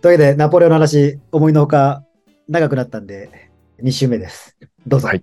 [0.00, 2.04] というわけで、ナポレオンの話、思いのほか
[2.48, 3.50] 長くなったんで、
[3.82, 4.56] 2週目です。
[4.86, 5.08] どうぞ。
[5.08, 5.22] はい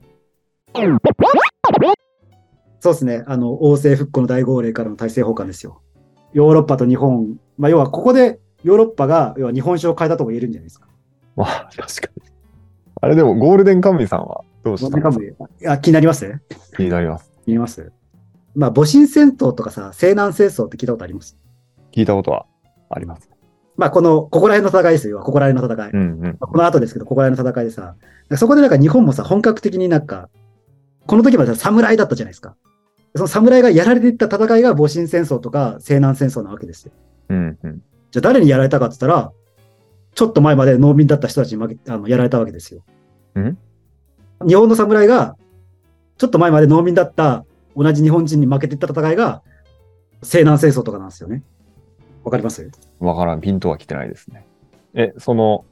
[2.79, 3.23] そうですね。
[3.25, 5.81] あの、王政復古の大号令からの大政奉還ですよ。
[6.33, 10.87] ヨーロッパと日本、まあ、要はここでヨーロッパが、要は日本史を変えたとも言えるんじゃないですか。
[11.35, 12.21] まあ、確かに。
[13.01, 15.35] あれでも、ゴールデンカムイさんはどうしたんです
[15.65, 15.73] か？
[15.73, 16.39] あ気になります？
[16.75, 17.31] 気になります。
[17.45, 17.91] 気になります？
[18.55, 21.35] まあ、戊辰戦闘とかさ、西南戦争って聞いたことあります？
[21.91, 22.45] 聞いたことは
[22.91, 23.27] あります。
[23.77, 25.19] まあ、この、ここら辺の戦いですよ。
[25.19, 25.91] ここら辺の戦い。
[25.91, 26.21] うんうん。
[26.23, 27.95] まあこの後ですけど、ここら辺の戦いでさ、
[28.35, 30.29] そこでなんか日本もさ、本格的になんか、
[31.05, 32.55] この時までは侍だったじゃないですか。
[33.15, 36.91] その侍がやられていった戦いが戊辰戦争とか西南戦争なわけですよ。
[37.29, 37.81] うんうん。
[38.11, 39.31] じゃあ誰にやられたかって言ったら、
[40.13, 42.83] ちょっと前まで農民だった人たちに負けあのやられたわけですよ。
[43.39, 43.57] ん？
[44.47, 45.35] 日本の侍が、
[46.17, 49.43] ちょっと前まで農民だった同じ日本人に負けていった戦いが、
[50.23, 51.43] 西南戦争とかなんですよね。
[52.27, 52.69] わかります？
[52.99, 53.39] わからん。
[53.39, 54.45] ピントは来てないですね。
[54.93, 55.63] え、その、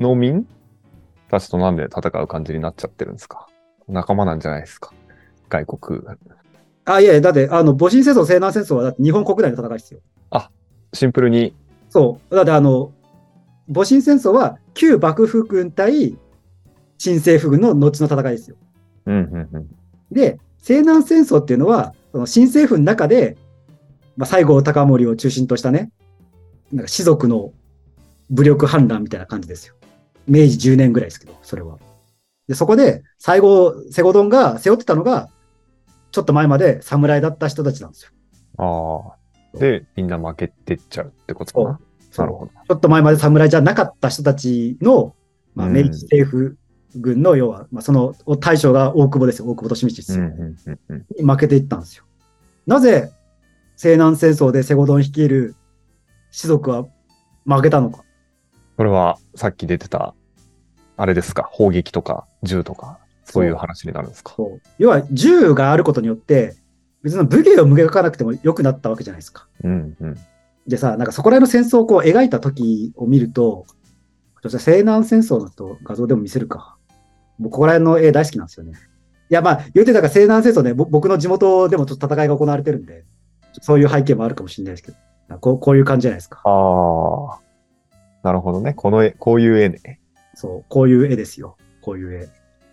[0.00, 0.48] 農民
[1.28, 3.48] たちとなんで戦う感じになっちゃってるんですか？
[3.86, 4.94] 仲間なんじゃないですか？
[5.50, 6.00] 外国。
[6.86, 10.00] あ、いやいや、だって、あの、戊辰戦争、西南戦争はだって日本国内の戦いですよ。
[10.94, 11.54] シンプルに、
[11.90, 12.34] そう。
[12.34, 12.90] だってあの、
[13.68, 16.16] 戊辰戦争は旧幕府軍対
[16.96, 18.56] 新政府軍の後の戦いですよ。
[19.04, 19.76] うんうんうん。
[20.10, 23.36] で、西南戦争っていうのは、その新政府の中で、
[24.16, 25.90] まあ、西郷隆盛を中心としたね、
[26.72, 27.52] なんか士族の
[28.30, 29.74] 武力反乱みたいな感じですよ。
[30.26, 31.78] 明治10年ぐらいですけど、それは。
[32.48, 35.28] で、そこで、西郷、セゴドンが背負ってたのが、
[36.10, 38.10] ちょっと前まで侍だった人たちなんですよ。
[38.58, 39.16] あ
[39.56, 39.58] あ。
[39.58, 41.80] で、みんな負けてっちゃうってことかな？
[42.16, 42.52] なるほど。
[42.52, 45.14] ちょっと前まで侍じゃなかった人たちの、
[45.54, 46.56] まあ、うん明治政府
[46.96, 49.46] 軍の、要は、まあ、その大将が大久保ですよ。
[49.46, 50.24] 大久保利通ですよ。
[50.24, 51.06] うんうんうんうん。
[51.18, 52.04] に負けていったんですよ。
[52.66, 53.10] なぜ、
[53.76, 55.56] 西南戦争でセゴドン率いる
[56.30, 56.86] 士族は
[57.46, 58.04] 負けたのか？
[58.76, 60.14] それは、さっき出てた、
[60.96, 61.48] あれですか？
[61.50, 64.34] 砲撃とか銃とか、そういう話になるんですか？
[64.36, 66.56] そう要は、銃があることによって、
[67.02, 69.46] 別に武芸を向かなくても良くなったわけじゃないですか。
[69.62, 70.16] うんうん。
[70.66, 73.66] でさ、なんかそこら辺の戦争をこう描いた時を見ると、
[74.42, 76.76] 西南戦争のと画像でも見せるか。
[77.38, 78.72] 僕、ここら辺の絵大好きなんですよね。
[79.30, 83.04] いや、まあ、言うてたから西南戦争ね、ぼ僕の地元でもちょっと戦いが行われてるんで、
[83.60, 86.40] そういう背景もあるかもしれないですけど、こうこういう感じじゃないですか。
[86.44, 87.40] ああ。
[88.22, 88.72] なるほどね。
[88.72, 90.00] この絵、こういう絵ね。
[90.34, 91.56] そう、こういう絵ですよ。
[91.82, 92.24] こういう絵。
[92.24, 92.28] っ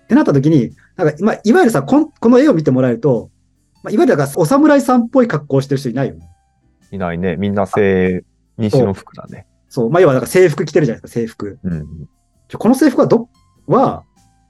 [0.07, 3.29] てなった時に、なんか、まあ、いわゆるさ、こんこの絵を見てもらえると、
[3.83, 6.29] まあ、いわゆるだからお侍さんっぽい格好をしてる人いないよね。
[6.91, 7.35] いないね。
[7.35, 8.23] みんな西、
[8.57, 9.45] 西の服だね。
[9.67, 11.59] そう、まあ、要はだから制服着てるじゃないですか、制服。
[11.63, 12.09] うん
[12.57, 13.29] この制服はど、
[13.67, 14.03] は、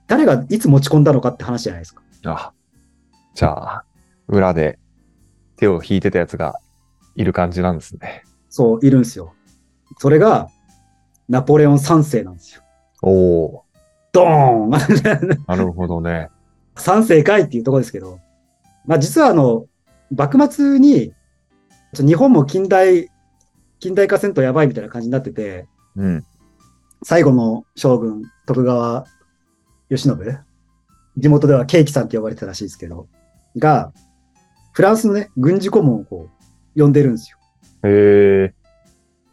[0.07, 2.01] 誰がいつ持ち込んだのかって話じゃないですか。
[2.25, 2.51] あ、
[3.35, 3.85] じゃあ、
[4.27, 4.79] 裏で
[5.61, 6.55] 手を引いてたやつが
[7.15, 8.23] いる感じなんですね。
[8.49, 9.33] そう、いるんですよ。
[9.99, 10.49] それが、
[11.29, 12.63] ナポレオン3世なんですよ。
[13.03, 13.11] お
[13.45, 13.63] お
[14.11, 14.69] ドーン
[15.47, 16.29] なるほどね。
[16.75, 18.19] !3 世かいっていうところですけど、
[18.85, 19.67] まあ実はあの、
[20.09, 21.13] 幕末に、
[21.93, 23.09] 日本も近代、
[23.79, 26.25] 近代化せんとやばいみたいな感じになってて、うん。
[27.03, 29.05] 最後の将軍、徳川
[29.89, 30.09] 慶喜、
[31.17, 33.07] 地元ではケーキさんって呼ばれてたらしいですけど、
[33.57, 33.93] が、
[34.73, 36.29] フランスのね、軍事顧問をこ
[36.75, 37.37] う、呼んでるんですよ。
[37.83, 38.53] へえ。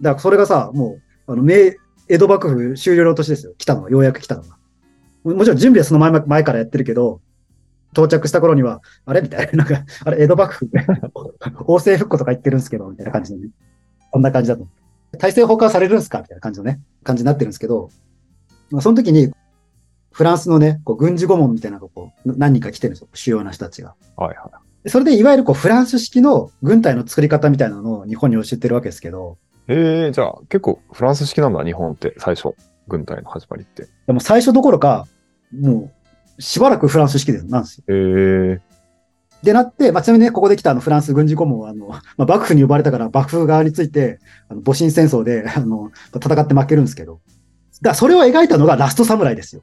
[0.00, 1.72] だからそれがさ、もう、あの、明、
[2.08, 3.54] 江戸幕府終了の年ですよ。
[3.58, 4.56] 来たのが、ようやく来たのが。
[5.24, 7.20] ももちろん準備はその前ま前からやってるけど、
[7.92, 9.20] 到着した頃には、あれ？
[9.20, 10.70] みたいな、なんか、あれ、江戸幕府、
[11.66, 13.50] 王政復古とか言ってるんですけど、みたいな感じでね。
[14.10, 14.66] こんな感じだと。
[15.18, 16.20] 大政奉還されるんですか？
[16.20, 17.90] みたいな感じのね、感じになってるんですけど、
[18.70, 19.32] まあ、その時に、
[20.12, 23.08] フランスのね、こう軍事顧問みたいなのがこう、何人か来てるんですよ。
[23.14, 23.94] 主要な人たちが。
[24.16, 29.38] はいはでそれで、いわゆるこう、フランス式の軍隊の作り方みたいなのを日本に教えてるわけですけど、
[29.68, 29.72] い。
[29.72, 32.54] へえ、じゃあ結構フランス式なんだ、日本って最初。
[32.88, 33.86] 軍隊の始まりって。
[34.06, 35.06] でも最初どころか、
[35.52, 35.92] も
[36.38, 37.84] う、しばらくフランス式でなんですよ。
[37.88, 38.60] へえ。
[39.42, 44.18] でなって、まあ、ちなみにね、ここで来たあのフランス軍事顧問は、あの、まあ、幕府に呼ばれたから、幕府側について、
[44.48, 47.20] あの、戊辰戦争で、 あの、戦って負けるんですけど。
[47.80, 49.62] だそれを描いたのがラストサムライですよ。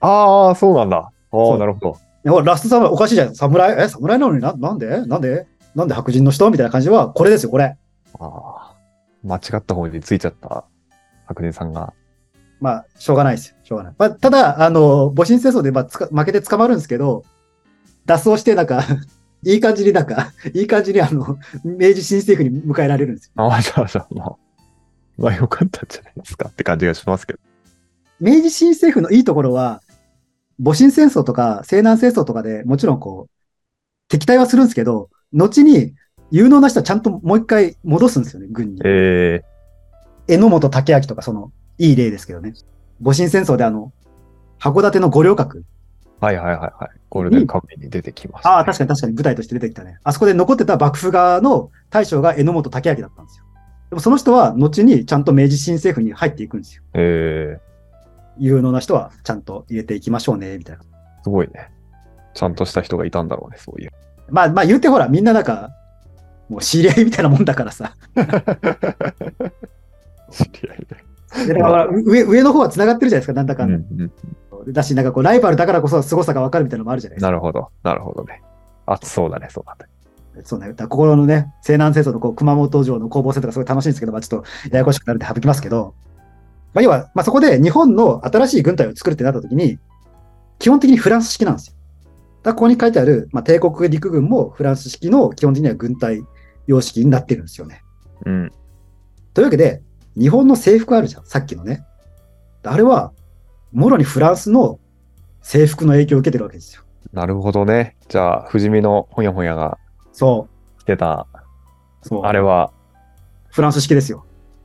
[0.00, 1.12] ああ、そうなんだ。
[1.30, 1.98] ああ、なるほど。
[2.24, 3.34] ラストサムライ、おかしいじゃん。
[3.34, 4.40] 侍え、侍なのに？
[4.40, 5.04] な、なんで？
[5.06, 5.46] なんで？
[5.74, 6.50] なんで白人の人？
[6.50, 7.76] みたいな感じは、これですよ、これ。
[8.18, 8.76] ああ。
[9.22, 10.64] 間違った方についちゃった
[11.26, 11.92] 白人さんが。
[12.60, 13.56] まあ、しょうがないですよ。
[13.62, 13.94] しょうがない。
[13.98, 17.24] まあ、ただ、あの、戊辰戦争で、まあ、つか負けて捕まるんですけど、
[18.06, 18.82] 脱走して、なんか、
[19.44, 23.32] いい感じになんか、 いい感じにあの、明治新政府に迎えられるんですよ。
[23.36, 24.36] ああ、じゃあ、じゃあ、まあ。
[25.18, 27.38] まあ、よかったんじゃないですかって感じがしますけど。
[28.20, 29.82] 明治新政府のいいところは、
[30.58, 33.30] 戊辰戦争とか西南戦争とかでもちろんこう、
[34.08, 35.94] 敵対はするんですけど、後に
[36.30, 38.80] 有能な人はちゃんともう一回戻すんですよね、軍に。
[38.84, 39.54] ええ
[40.26, 42.54] 榎本武明とかその、いい例ですけどね。
[43.00, 43.92] 戊辰戦争であの、
[44.58, 45.64] 函館の五稜郭。
[46.20, 47.00] はいはいはいはい。
[47.10, 48.54] ゴールデンカムイに出てきました、ね。
[48.56, 49.98] ああ、確かに確かに舞台として出てきたね。
[50.02, 53.44] あそこで残ってた幕府側の大将が榎本武明だったんですよ。
[53.90, 56.82] でもその人は後にちゃんと明治新政府に入っていくんですよ。
[56.94, 57.60] え
[58.38, 60.82] 有能な人はちゃんと入れていきましょうね、みたいな。
[60.82, 60.86] ー、
[61.22, 61.70] すごいね。
[62.34, 63.92] ちゃんとした人がいたんだろうね、そういう。
[64.28, 65.70] まあまあ言うてほら、みんななんか、
[66.48, 67.94] もう知り合いみたいなもんだからさ。
[70.30, 71.04] 知り合いで。
[71.46, 73.86] でだから上上の方は繋がってるじゃないですか、なんだかうんんだ。
[74.64, 77.26] うん、だし、なんかこう、ライバルだからこそ凄さがわかるみたいなのもあるじゃないですか。
[77.28, 78.42] なるほど、なるほどね。
[78.86, 79.90] 熱そうだね、そうだね。
[80.44, 80.72] そうね。
[80.72, 85.94] だ心のね、西南戦争のこう熊本城の攻防戦とかすごい楽しいんですけど、まあちょっとややこしくなるんで省きますけど、
[86.74, 89.78] まあ要は、まあそこで日本の新しい軍隊を作るってなった時に、
[90.58, 91.74] 基本的にフランス式なんですよ。
[92.42, 96.22] だここに書いてある、まあ帝国陸軍もフランス式の基本的には軍隊
[96.66, 97.82] 様式になってるんですよね。
[98.26, 98.52] うん。
[99.32, 99.82] というわけで、
[100.16, 101.84] 日本の制服あるじゃん、さっきのね。
[102.62, 103.12] あれは、
[103.72, 104.78] もろにフランスの
[105.42, 106.82] 制服の影響を受けてるわけですよ。
[107.12, 107.96] なるほどね。
[108.08, 109.78] じゃあ、富士見のほやほやが
[110.12, 110.48] そ
[110.80, 111.26] 着てた、
[112.02, 112.08] う。
[112.08, 112.22] そう。
[112.22, 112.72] あれは、
[113.50, 114.24] フランス式ですよ。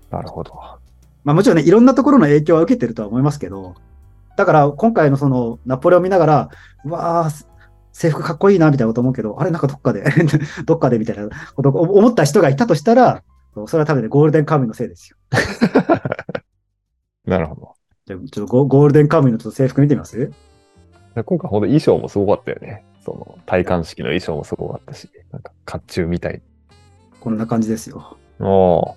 [0.09, 0.78] なるほど。
[1.23, 3.75] まあもちろんね、いろんなところの影響は受けてるとは思いますけど、
[4.37, 6.49] だから今回のそのナポレオン見ながら、
[6.85, 7.29] うわあ、
[7.91, 10.03] 制服かっこいいなみたいなこと思うけど、あれなんかどっかで、
[10.65, 13.23] どっかでみたいなことを思った人がいたとしたら、
[13.67, 15.17] それは多分ね、ゴールデンカムイのせいですよ。
[17.25, 17.73] なるほど。
[18.05, 20.17] じゃあちょっとゴゴールデンカムイのちょっと制服見てみます？
[20.17, 22.85] で今回ほんと衣装もすごかったよね。
[23.03, 26.41] その、戴冠式の衣装もすごかったし、なんか、甲冑みたい。
[27.19, 28.17] こんな感じですよ。
[28.39, 28.95] お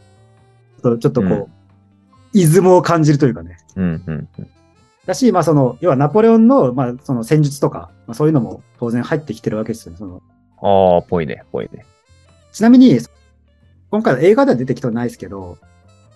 [0.82, 0.98] ー。
[0.98, 1.46] ちょっとこう、うん
[2.32, 3.58] イズムを感じるというかね。
[3.76, 4.48] うん、うん、うん。
[5.06, 9.98] だし、まあその、要はナポレオンの、まあその戦術とか、まあ、そういうのも当然入ってきてるわけですよね。
[9.98, 10.22] その
[10.62, 11.84] ああ、ぽいね、ぽいね。
[12.52, 12.98] ちなみに、
[13.90, 15.58] 今回の映画では出てきてないですけど、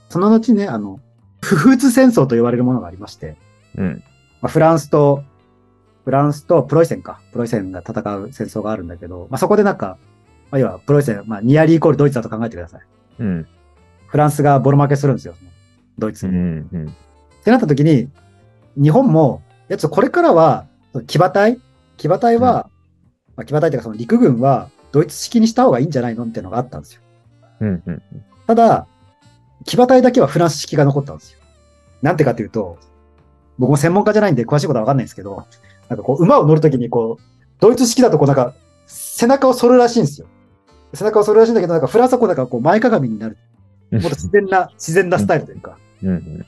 [0.08, 1.00] その後ね、あの、
[1.42, 3.36] 不仏戦争と言われるものがありまして、
[3.76, 4.04] うん。
[4.40, 5.24] まあ、フランスと、
[6.04, 7.20] フランスとプロイセンか。
[7.32, 9.98] プロイセンが戦う戦争があるんだけど、まあ、そこでなんか、
[10.50, 12.80] まあ、要はプロイセン、まあ、ニアリーイコールドイツだと考えてください。
[13.18, 13.46] うん。
[14.06, 15.34] フランスがボロ負けするんですよ。
[15.98, 16.32] ドイツに。
[16.32, 16.94] っうん、うん。
[17.44, 18.08] てなった時に、
[18.76, 20.66] 日本も、いや、ちょっとこれからは、
[21.06, 21.60] 騎馬隊？
[21.96, 22.68] 騎馬隊は、
[23.36, 27.00] まあ、騎馬隊っていうかその陸軍は、ドイツ式にした方がいいんじゃないのっていうのがあったんですよ。
[27.60, 28.02] うん、うん。
[28.46, 28.86] ただ、
[29.64, 31.40] 騎馬隊だけはフランス式が残ったんですよ。
[32.02, 32.78] なんてかというと、
[33.58, 35.46] 僕も専門家じゃないんで詳しいことはわかんないんですけど、
[35.88, 37.22] なんかこう、馬を乗るときにこう、
[37.58, 38.54] ドイツ式だとこうなんか、
[38.86, 40.26] 背中を反るらしいんですよ。
[40.92, 43.38] 背中を反るらしいんだけど、なんかフランスはこうなんかこう前かがみになる。
[43.90, 46.46] もっと自然な、自然なスタイルというか、うん、うん。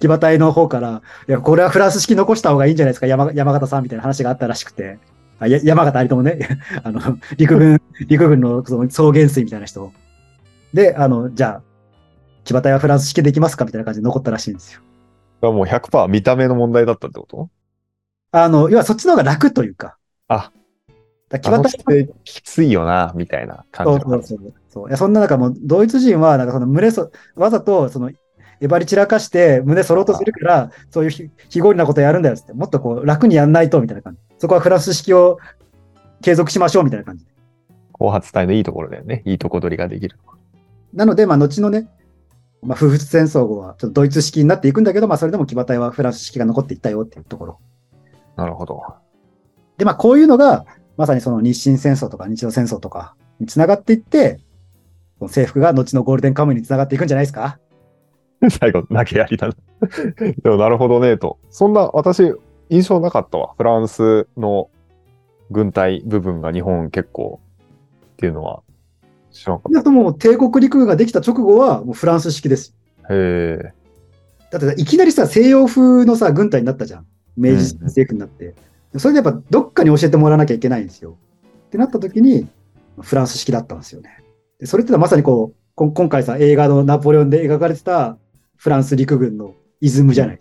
[0.00, 4.98] 騎馬隊の方から、いや、これはフランス式残した方がいいんじゃないですか、山山形さんみたいな話があったらしくて、
[5.38, 6.38] あや山形ありともね、
[6.84, 7.00] あの、
[7.36, 9.92] 陸軍、 陸軍のその草原水みたいな人。
[10.72, 11.62] で、あの、じゃあ、
[12.44, 15.52] 騎馬隊はフランス式できますかみたいな感じで残ったらしいんですよ。
[15.52, 17.48] もう100%見た目の問題だったってこと？
[18.32, 19.96] あの、要はそっちの方が楽というか。
[20.28, 20.52] あ、
[21.28, 24.04] だ騎馬隊姿勢きついよな、みたいな感じ。
[24.04, 24.88] そうそうそうそう。
[24.88, 28.10] いや、そんな中もう、ドイツ人は、なんかその胸そ、わざと、その、
[28.60, 34.20] えばり散らかして胸反ろうとするから、そういうひ非合理なことやるんだよって、もっとこう、楽にやんないと、みたいな感じ。
[34.38, 35.38] そこはフランス式を
[36.22, 37.26] 継続しましょう、みたいな感じ。
[37.92, 39.22] 後発隊のいいところだよね。
[39.24, 40.18] いいとこ取りができる。
[40.92, 41.88] なので、まあ、後のね、
[42.62, 47.58] まあ、不仏戦争後は、ちょっとドイツ式になっていくんだけど、まあ、それでも騎馬隊はフランス式が残っていったよっていうところ。
[48.36, 48.82] なるほど。
[49.78, 54.40] で、まあ、こういうのが、まさにその日清戦争とか日露戦争とかにつながっていって、
[55.28, 57.58] 制服が後のゴールデンカムイにつながっていくんじゃないですか
[58.50, 59.54] 最後、投げやりだな。
[60.42, 61.38] でも、なるほどね、と。
[61.50, 62.34] そんな、私、
[62.70, 63.54] 印象なかったわ。
[63.56, 64.70] フランスの
[65.50, 67.40] 軍隊部分が日本結構
[68.12, 68.62] っていうのは
[69.32, 72.74] 知らなかっだともう帝国陸軍ができた直後はもうフランス式です。
[73.02, 73.14] た。
[73.14, 73.16] へ
[73.58, 73.74] え。
[74.50, 77.06] だってさいきなりさ、西洋風のさ、軍隊になったじゃん。
[77.36, 78.54] 明治うん政府になって。
[78.96, 81.16] それでやっぱどっかに教えてもらわなきゃいけないんですよ。
[81.66, 82.48] ってなった時に、
[83.00, 84.18] フランス式だったんですよね。
[84.58, 88.18] でそれってのはまさにこう、今回さ、映画のナポレオンで描かれてた
[88.60, 90.36] フランス陸軍のイズムじゃない。
[90.36, 90.38] っ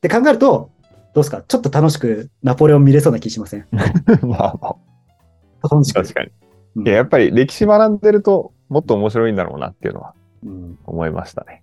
[0.00, 0.70] て考えると、
[1.14, 1.42] どうですか？
[1.42, 3.66] ちょっと楽しくナポレオン見れそうな気しません？
[4.22, 4.76] まあま
[5.70, 6.02] 楽しあ、く。
[6.06, 6.30] 確かに。
[6.76, 11.62] うんいや、やっぱり歴史学んでると、もっと面白いんだろうなっていうのはうん思いましたね。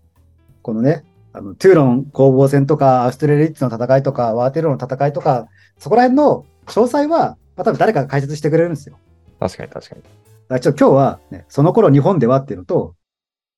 [0.61, 5.47] このね、あの、トゥーロン攻防戦とか、アウストレリッツの戦いとか、ワーテルロの戦いとか、
[5.79, 8.97] そこら辺の詳細は、まあ、多分誰かが解説してくれるんですよ。
[9.39, 10.01] 確かに確かに。
[10.03, 10.13] だか
[10.49, 12.93] らちょっと今日は、ね、その頃日本ではっていうのと、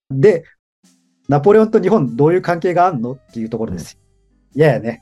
[0.10, 0.44] で、
[1.32, 4.00] ナポレオンと日本どういう関係があるのっていうところですよ。
[4.54, 5.02] いやいやね、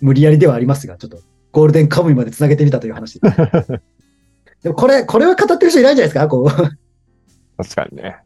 [0.00, 1.18] 無理やりではありますが、ちょっと
[1.50, 3.18] ゴールデンカムイまで繋げてみたという話。
[4.62, 6.28] でもこれ、これは語ってる人いないんじゃないですか？
[6.28, 6.46] こう。
[7.62, 8.18] 確かにね。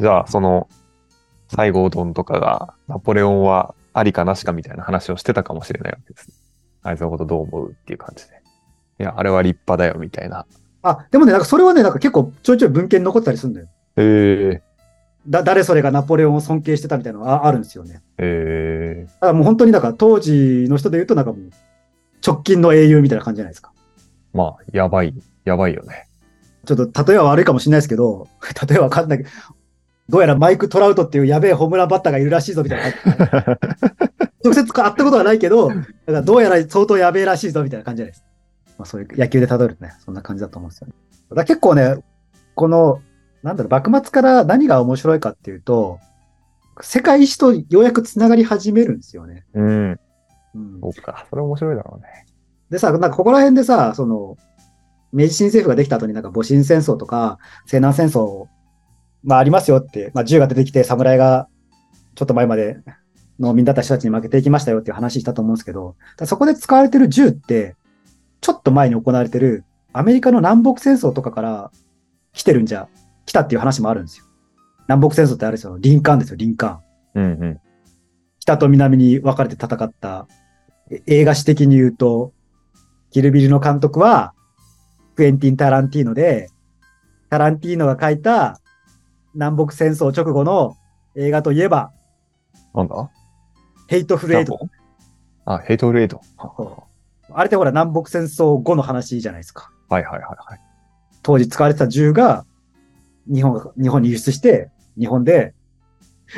[0.00, 0.68] じゃあ、その、
[1.54, 6.30] 西郷どんとかが、ナポレオンはありかなしかみたいな話をしてたかもしれないわけです。
[6.82, 8.30] あいつのことどう思うっていう感じで。
[9.00, 10.46] いや、あれは立派だよみたいな。
[10.82, 13.66] あ、でもね、なんかそれはね、なんか結構ちょいちょい文献に残ったりするんだよ。
[13.96, 14.67] へえ
[15.26, 18.02] だ、誰それがナポレオンを尊敬してたみたいなのがああるんですよね。
[18.18, 21.50] えだからもう本当になんか当時の人で言うとなんかもう
[22.26, 23.72] 直近の英雄みたいな感じじゃないですか。
[24.32, 26.06] まあ、やばい、やばいよね。
[26.66, 28.28] ちょっと例えは悪いかもしれないですけど、
[28.68, 29.30] 例えはわかんないけど、
[30.08, 34.28] どうやらマイク・トラウトっていうやべえホームランバッターがいるらしいぞみたいな感じ。
[34.44, 38.24] 直接会ったことはないけど、だからどうやら相当やべえらしいぞみたいな感じじゃないです。
[38.78, 40.94] まあそういう野球で例えるとね、そんな感じだと思うんですよね。
[41.34, 41.96] だ結構ね、
[42.54, 43.00] この、
[43.42, 45.98] なんだろう、幕末から何が面白いかっていうと、
[46.80, 49.44] 世界史とようやく繋がり始めるんですよね。
[49.54, 49.90] うん。
[50.54, 51.26] うんそうか。
[51.30, 52.26] それ面白いだろうね。
[52.70, 54.36] でさ、なんかここら辺でさ、その、
[55.12, 58.46] 明治新政府ができた後になんか戊辰戦争とか西南戦争、
[59.24, 61.48] まあありますよって、まあ銃が出てきて侍が
[62.14, 62.78] ちょっと前まで
[63.40, 67.74] 農民だった人たちに負けていきましたよっていう話したと思うんですけど、そこで使われてる銃って、
[68.40, 71.70] ちょっと前に行われてるアメリカの南北戦争とかから
[72.32, 72.88] 来てるんじゃ、
[73.28, 74.24] 来たっていう話もあるんですよ。
[74.88, 77.22] 南北戦争ってあれですよ、リンカーンですよ、リンカーン。
[77.22, 77.60] うんうん。
[78.40, 80.26] 北と南に分かれて戦った、
[80.90, 82.32] え映画史的に言うと、
[83.10, 84.32] キルビルの監督は、
[85.14, 86.48] クエンティン・タランティーノで、
[87.28, 88.58] タランティーノが書いた
[89.34, 90.76] 南北戦争直後の
[91.14, 91.92] 映画といえば、
[92.74, 93.10] なんだ？
[93.88, 94.58] ヘイトフルエイト。
[95.44, 96.22] あ、ヘイトフルエイト。
[96.38, 96.84] は
[97.30, 99.70] あれってほら南北戦争後の話じゃないですか。
[99.90, 100.60] はいはいはい。
[101.22, 102.46] 当時使われてた銃が、
[103.32, 105.54] 日本が、日本に輸出して、日本で、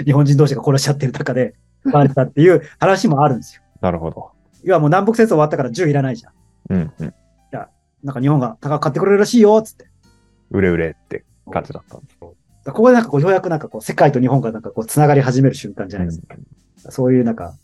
[0.04, 1.54] 日本人同士が殺し合ってる中で、
[1.86, 3.62] 使われてたっていう話もあるんですよ。
[3.80, 4.30] なるほど。
[4.62, 6.32] 要はもう南北戦争終わったから銃いらないじゃん。
[6.70, 7.14] うんうん。
[8.02, 9.86] なんか日本が高く買ってくれるらしいよ、つって。
[10.50, 12.18] 売れ売れって感じだったんです。
[12.18, 12.34] こ
[12.72, 16.36] こでなんかこう、ようやくなんかこう、世界と日本がなんかこう、繋がり始める瞬間じゃないですか。
[16.90, 17.54] そういうなんか、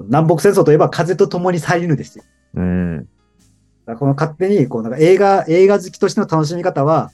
[0.00, 2.24] 南北戦争といえば風と共に去りぬですよ。
[2.54, 3.08] うん。
[3.98, 7.12] この勝手に、こうなんか映画、映画好きとしての楽しみ方は、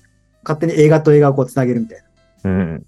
[0.49, 2.03] 勝手に映画と映画をこう繋げるみたい
[2.43, 2.51] な。
[2.51, 2.87] うん。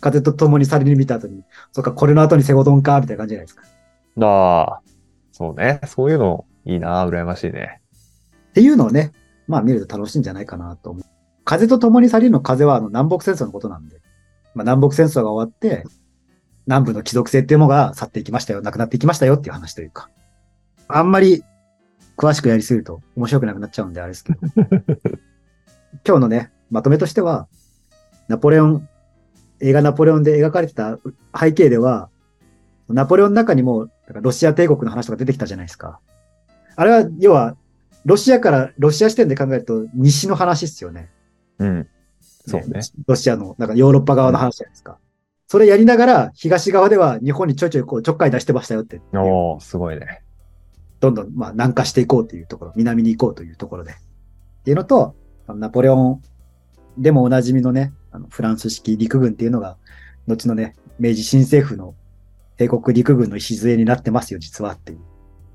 [0.00, 3.62] 風と共に去りぬ見た後に、そっか、これの後にセゴドンか、みたいな感じじゃないですか。
[4.20, 4.80] ああ、
[5.32, 5.80] そうね。
[5.86, 7.06] そういうのいいな。
[7.06, 7.80] 羨ましいね。
[8.50, 9.12] っていうのをね、
[9.48, 11.04] まあ見ると楽しいんじゃないかなと思う。
[11.44, 13.96] 風と共に去りぬの風はあの南北戦争のことなんで、
[14.54, 15.84] まあ、南北戦争が終わって、
[16.66, 20.10] 南部の貴族性っていうのが去っていきましたよ、なくなっていきましたよっていう話というか、
[20.88, 21.42] あんまり
[22.16, 24.38] 詳しくやりすぎると面白くなくなっちゃうんであれですけど、
[26.06, 27.46] 今日のね、まとめとしては、
[28.26, 28.88] ナポレオン、
[29.60, 30.98] 映画ナポレオンで描かれてた
[31.38, 32.10] 背景では、
[32.88, 36.00] ナポレオンの中にも、だからロシア帝国の話とか出てきたじゃないですか。
[36.74, 37.56] あれは、要は、
[38.04, 41.10] ロシアから、ロシア視点で考えると、西の話ですよね。
[41.60, 41.88] うん。
[42.20, 42.80] そうね。
[43.06, 44.98] ロシアの、なんかヨーロッパ側の話じゃないですか。
[45.46, 49.00] それやりながら、東側では日本にちょいちょいこうちょっかい出してましたよって。
[49.12, 50.22] おー、すごいね。
[50.98, 53.92] どんどん、まあ、南下していこうというところ、南に行こうというところで。
[53.92, 53.94] っ
[54.64, 55.14] ていうのと、
[55.46, 56.22] ナポレオン
[56.98, 59.76] でもおなじみのね、あのフランス式陸軍っていうのが、
[60.26, 61.94] 後のね、明治新政府の
[62.56, 64.98] 帝国陸軍の礎になってますよ、実はっていう。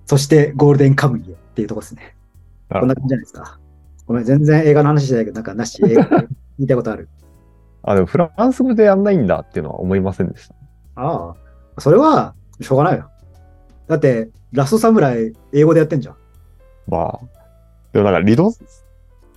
[0.05, 2.15] そして、ゴールデンカムイへっていうとこですね。
[2.69, 3.59] こんな感じじゃないですか。
[4.05, 6.27] ごめん、全然映画の話じゃないけど、なんかなし、映画言
[6.59, 7.07] いたいことある。
[7.83, 10.55] あ、でもフランス語でやんないんだっていうのは思いませんでした。
[10.95, 11.35] あ
[11.77, 13.09] あ、それは、しょうがないよ。
[13.87, 16.15] だって、ラストサムライ、英語でやってんじゃん。
[16.87, 17.19] まあ、
[17.93, 18.51] でもなんかリド、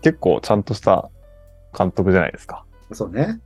[0.00, 1.10] 結構ちゃんとした
[1.76, 2.64] 監督じゃないですか。
[2.92, 3.40] そうね。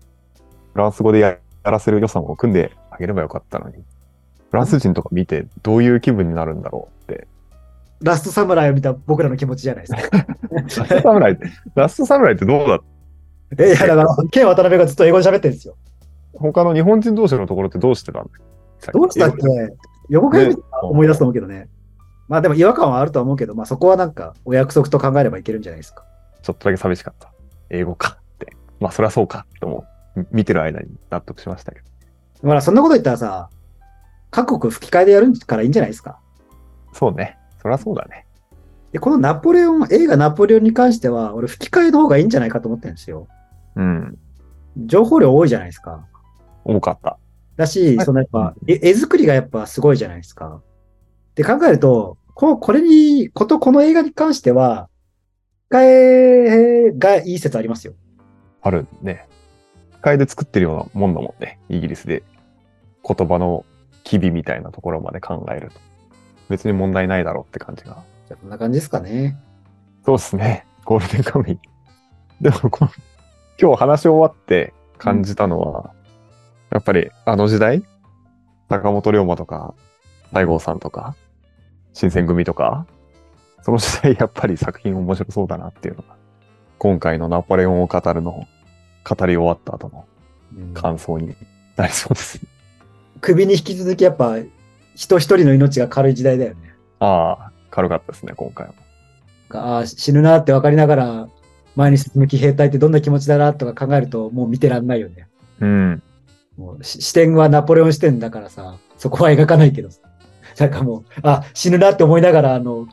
[0.72, 3.76] フランス語でやらせる予算を組んであげればよかったのに。
[4.50, 7.26] フランス人とか見てどういう気分になるんだろうって。
[8.02, 10.26] ラストサムライを見た僕らの気持ちじゃないですか。
[10.50, 12.80] ラストサムライって、ラストサムライってどうだ
[13.58, 15.76] え、いや、だから、ケン渡辺がずっと英語で喋ってるんですよ。
[16.34, 19.42] 他の日本人同士のところってどうしてたんだどうしたっけ？
[20.10, 21.68] 予告編思い出すと思うけどね。
[22.28, 26.04] まあでも違和感はあるとは思うけど、まあそこはなんかお約束と考えればいけるんじゃないですか。
[26.42, 27.32] ちょっとだけ寂しかった。
[27.70, 28.56] 英語かって。
[28.80, 29.84] まあ、そりゃそうかと思
[30.16, 30.20] う。
[30.20, 31.86] み見てる間に納得しましたけど。
[32.48, 33.50] ほら、そんなこと言ったらさ、
[34.30, 36.18] 各国吹き替えでやるからいいんじゃないですか？
[36.92, 37.38] そうね。
[37.60, 38.26] そりゃそうだね。
[38.92, 43.26] で、このナポレオン、映画ナポレオンに関しては、俺吹き替えの方がいいんじゃないかと思ってるんですよ。
[43.74, 44.18] うん。
[44.86, 46.06] 情報量多いじゃないですか。
[46.64, 47.18] 重かった。
[47.56, 50.60] だし、はいそのやっぱ、絵絵作りがやっぱすごいじゃないですか。
[51.34, 54.88] で考えると、ここれに、ことこの映画に関しては、
[55.70, 57.94] 替えがいい説ありますよ。
[58.62, 59.28] あるね。
[59.92, 61.58] 機械で作ってるようなもんだもんね。
[61.68, 62.22] イギリスで。
[63.08, 63.64] 言葉の
[64.04, 65.80] 機微みたいなところまで考えると。
[66.48, 68.02] 別に問題ないだろうって感じが。
[68.26, 69.36] じゃあこんな感じですかね。
[70.04, 70.66] そうですね。
[70.84, 71.58] ゴールデンカムイ。
[72.40, 72.90] でもこの、
[73.60, 75.92] 今日話し終わって感じたのは、
[76.70, 77.82] やっぱりあの時代、
[78.68, 79.74] 坂本龍馬とか、
[80.32, 81.16] 西郷さんとか、
[81.92, 82.86] 新選組とか、
[83.66, 86.14] その時代やっぱり作品面白そうだなっていうのが、
[86.78, 88.46] 今回のナポレオンを語るの、
[89.02, 90.04] 語り終わった後の
[90.72, 91.34] 感想に
[91.74, 92.40] なりそうです。
[93.20, 94.36] 首に引き続きやっぱ
[94.94, 96.76] 人一人の命が軽い時代だよね。
[97.00, 98.74] ああ、軽かったですね、今回は。
[99.50, 101.28] ああ、死ぬなって分かりながら
[101.74, 105.26] 前に進む騎兵隊ってどんな気持ちだなとか考えるともう見てらんないよね。
[105.58, 106.02] うん。
[106.56, 109.98] もうし視点はナポレオン視点だからさ、そこは描かないけどさ。
[110.56, 112.86] なんかもう、あ、死ぬなって思いながら、あの、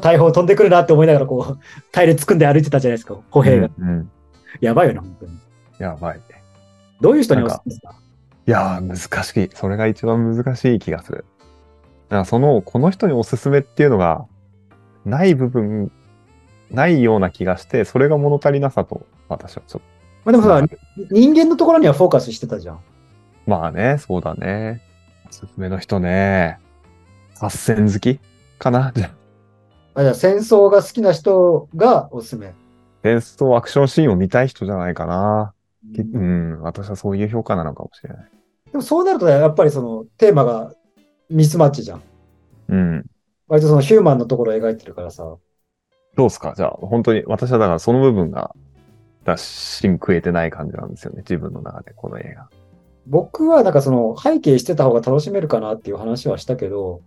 [0.00, 1.58] 大砲飛んでくるなって思いながら、こう、
[1.92, 3.70] 隊列組んで歩いてたじゃないですか、歩兵が。
[3.78, 3.88] うん。
[3.88, 4.10] うん
[4.62, 5.32] やばいよな、本当に。
[5.78, 6.20] やばい。
[7.02, 7.94] どういう人におすすめですか？
[8.46, 9.50] いやー、難しい。
[9.54, 11.26] それが一番難しい気がする。
[12.08, 14.24] だその、この人におすすめっていうのが、
[15.04, 15.92] ない部分、
[16.70, 19.82] ないような気がして、それが物足りなさと、私はちょっ
[20.24, 20.76] まあでもさ、と。
[21.10, 22.80] 人間のところにはフォーカスしてたじゃん。
[23.46, 24.80] まあね、そうだね。
[25.28, 26.58] おすすめの人ね。
[27.38, 28.20] 合戦好き
[28.58, 29.10] かなじゃあ
[29.96, 32.52] あじゃあ戦争が好きな人がおすすめ。
[33.02, 35.54] 戦争アクションシーンを見たい人じゃないかな。
[35.98, 38.28] うん、私はそういう評価なのかもしれない。
[38.72, 40.74] でもそうなるとね、やっぱりそのテーマが
[41.30, 42.02] ミスマッチじゃん。
[42.68, 43.06] うん。
[43.48, 45.36] 割とそのヒューマンのところを描いてるからさ。
[46.14, 46.52] どうすか？
[46.54, 48.54] じゃあ、本当に、私はだからその部分が、
[49.24, 51.18] だ芯食えてない感じなんですよね。
[51.18, 52.50] 自分の中で、この映画。
[53.06, 57.00] 僕はなんかその背景してた方が楽しめるかなっていう話はしたけど、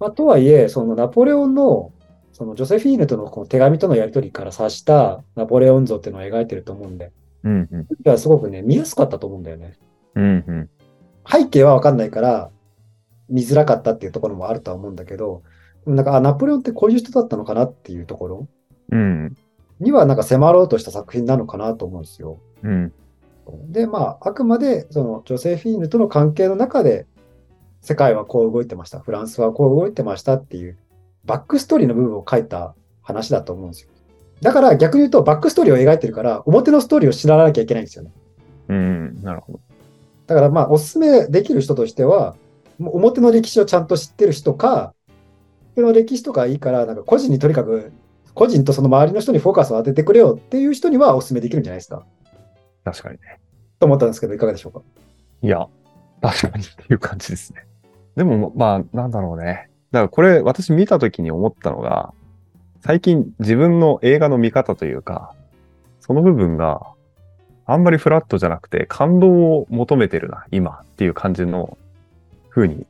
[0.00, 1.92] まあ、とはいえ、そのナポレオンの
[2.32, 7.12] そのジョセフィーヌとのこの手紙とのやり取りから察したナポレオン像っていうのを描いてると思うんで、
[7.44, 7.80] うん、うん。
[7.82, 9.78] いやすごくね、見やすかったと思うんだよね。
[10.14, 10.70] うん、うん。
[11.30, 12.50] 背景はわかんないから、
[13.28, 15.42] 見づらかったっていうところもあるとは思うんだけど、
[15.86, 18.48] なんか、あ、ナポレオンってこういう人だったのかなっていうところ
[18.90, 19.36] うん、
[19.80, 22.38] にはなんか迫ろうとした作品なのかなと思うんですよ。
[22.62, 22.92] うん。
[23.70, 27.06] で、まあ、あくまで、その、ジョセフィーヌとの関係の中で、
[27.80, 29.00] 世界はこう動いてました。
[29.00, 30.76] フランスはこう動いてましたっていう、
[31.24, 33.88] バックストーリーの部分を書いた話だと思うんですよ。
[34.40, 38.10] だから逆に言うと、バックストーリーを描いてるから、表のストーリーを知らなきゃいけないんですよね。
[38.68, 39.60] うん、なるほど。
[40.26, 42.36] だからまあ、おすすめできる人としては、
[42.80, 44.94] 表の歴史をちゃんと知ってる人か、
[45.76, 47.92] 表の歴史とかいいから、なんか個人にとにかく、
[48.34, 52.04] 個人とその周りの人にフォーカスを当ててくれよっていう人にはおすすめできるんじゃないですか。
[52.84, 53.38] 確かにね。
[53.78, 54.82] と思ったんですけど、いかがでしょうか？
[55.42, 55.68] いや、
[56.20, 57.66] 確かにっていう感じですね。
[58.16, 59.68] でも、まあ、なんだろうね。
[59.92, 62.12] だからこれ、私見たときに思ったのが、
[62.80, 65.34] 最近自分の映画の見方というか、
[66.00, 66.82] その部分が
[67.64, 71.78] あんまりフラットじゃなくて感動を求めてるな、今っていう感じの
[72.50, 72.86] 風に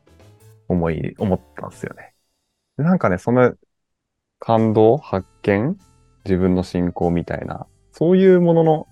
[0.69, 2.15] 思い、思ったんですよね。
[2.77, 3.53] なんかね、その
[4.39, 5.77] 感動、発見、
[6.25, 8.87] 自分の信仰みたいな、そういうものの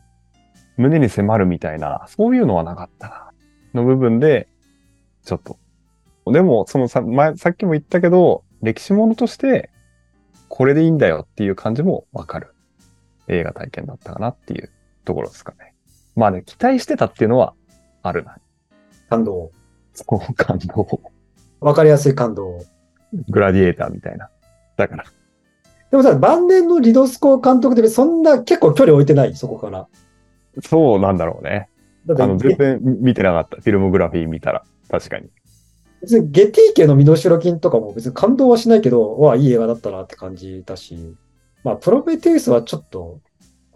[0.76, 3.30] 胸に迫るみたいな、そういうのはなかったな、
[3.74, 4.48] の部分で、
[5.24, 5.59] ちょっと。
[6.32, 9.70] でも、そのさ、前、さっきも言ったけど、歴史ものとして、
[10.48, 12.54] これでいいんだよっていう感じもわかる
[13.28, 14.70] 映画体験だったかなっていう
[15.04, 15.74] ところですかね。
[16.16, 17.54] まあね、期待してたっていうのは
[18.02, 18.36] あるな。
[19.08, 19.50] 感動。
[19.94, 21.00] そう、感動。
[21.60, 22.58] わかりやすい感動。
[23.28, 24.28] グラディエーターみたいな。
[24.76, 25.04] だから、
[25.90, 29.34] でもさ、晩年のリドスコ監督ってそんな結構距離置いてない？
[29.34, 29.88] そこから。
[30.62, 31.68] そうなんだろうね。
[32.06, 33.56] だあの、って全然見てなかった。
[33.56, 34.64] フィルモグラフィー見たら。
[34.88, 35.28] 確かに。
[36.00, 41.14] 別にゲティ家の身代金とかも別に感動はしないけど、わあ、いい映画だったなって感じだし、
[41.62, 43.20] まあ、プロメテウスはちょっと、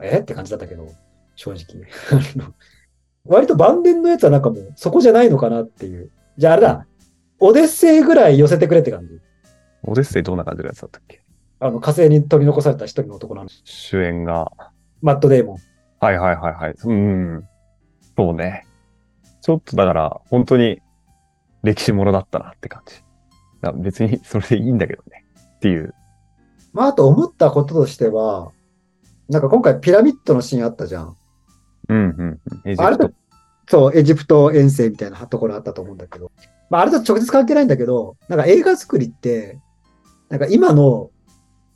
[0.00, 0.20] え？
[0.20, 0.88] って感じだったけど、
[1.36, 1.86] 正直。
[3.26, 6.10] 割と晩年のやつはなんかもうそこじゃないのかなっていう。
[6.36, 6.86] じゃああれだ、
[7.38, 9.20] オデッセイぐらい寄せてくれって感じ。
[9.82, 11.22] オデッセイどんな感じのやつだったっけ？
[11.60, 13.62] あの、火星に取り残された一人の男の話。
[13.64, 14.50] 主演が。
[15.00, 15.56] マット・デーモン。
[16.00, 16.74] はいはいはいはい。
[16.84, 17.48] うん。
[18.16, 18.66] そうね。
[19.40, 20.80] ちょっとだから、本当に
[21.64, 22.94] 歴史ものだったなって感じ。
[23.76, 25.24] 別に それでいいんだけどね。
[25.56, 25.94] っていう。
[26.72, 28.52] まあ、あと思ったこととしては、
[29.28, 31.16] なんか今回ピラミッドのシーンあったじゃん。
[31.88, 33.14] うんうんあれとプ
[33.66, 36.30] ト。、そう、エジプト遠征みたいなところあったと思うんだけど、
[36.70, 39.58] まあ、あれと直接関係ないんだけど、なんか映画作りって、
[40.28, 41.10] なんか今の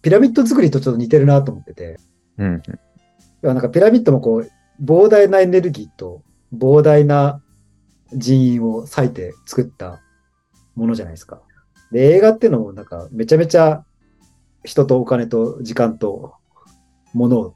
[0.02, 1.98] ピラミッド作りとちょっと似てるなと思ってて、
[2.36, 2.62] うんうん。
[3.42, 4.50] なんかピラミッドもこう、
[4.82, 6.22] 膨大なエネルギーと
[6.54, 7.40] 膨大な
[8.12, 10.00] 人員を割いて作った
[10.74, 11.42] ものじゃないですか。
[11.92, 13.84] で、映画っていうのもなんかめちゃめちゃ
[14.64, 16.34] 人とお金と時間と
[17.14, 17.54] 物を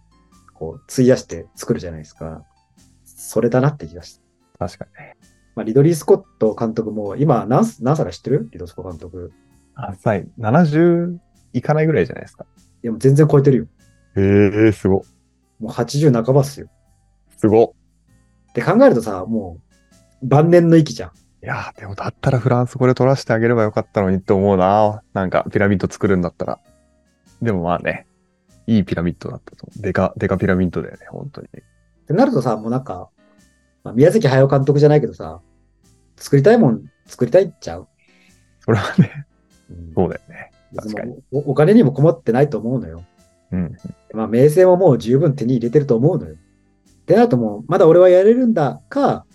[0.54, 2.42] こう費やして作るじゃないですか。
[3.04, 4.20] それだなって気がし
[4.58, 4.66] た。
[4.66, 5.16] 確かにね。
[5.54, 8.48] まあ、リドリー・スコット監督も、今何、何歳か知ってる？
[8.52, 9.32] リドスコ監督。
[9.74, 11.18] あ、さい、70
[11.52, 12.46] いかないぐらいじゃないですか。
[12.82, 13.66] いや、もう全然超えてるよ。
[14.16, 15.04] へえ、すご。
[15.60, 16.68] もう80半ばっすよ。
[17.36, 17.74] すご。
[18.50, 19.71] って考えるとさ、もう、
[20.22, 21.10] 晩年の域じゃん。
[21.44, 25.02] いやー、でもだったらフランス語で取らせてあげればよかったのにって思うな。
[25.12, 26.60] なんかピラミッド作るんだったら。
[27.40, 28.06] でもまあね、
[28.66, 29.82] いいピラミッドだったと思う。
[29.82, 31.48] デカ、デカピラミッドだよね、本当に。
[31.48, 31.50] っ
[32.06, 33.10] てなるとさ、もうなんか、
[33.82, 35.40] まあ、宮崎駿監督じゃないけどさ、
[36.16, 37.88] 作りたいもん作りたいっちゃう。
[38.60, 39.26] それはね、
[39.70, 40.50] うんそうだよね。
[40.76, 41.16] 確かに。
[41.32, 43.04] おお金にも困ってないと思うのよ。
[43.50, 43.76] うん。
[44.14, 46.34] まあ、名声ももう十分手に入れてると思うのよ。
[46.34, 49.26] ってなるともう、まだ俺はやれるんだか、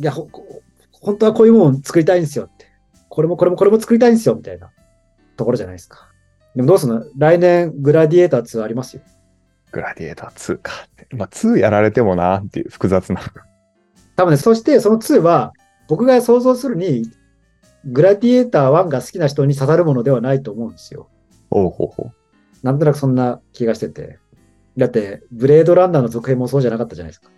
[0.00, 0.62] いや、ほこ
[0.92, 2.66] 本当はこういうもん作りたいんですよって。
[3.08, 4.70] これもこれもこれも作りたいんですよ、みたいな
[5.36, 6.08] ところじゃないですか。
[6.54, 7.04] でもどうすんの？
[7.16, 9.02] 来年、グラディエーター2ありますよ。
[9.70, 11.06] グラディエーター2かって。
[11.14, 13.20] まあ2やられてもなっていう複雑な。
[14.16, 15.52] 多分ね、そしてその2は、
[15.88, 17.10] 僕が想像するに、
[17.84, 21.08] グラディエーター1が好きな人に刺さるものではないと思うんですよ。
[21.50, 22.12] ほうほうほう。
[22.62, 24.18] なんとなくそんな気がしてて。
[24.76, 27.30] だって、ブレードランナーの続編もそうじゃなかったじゃないですか。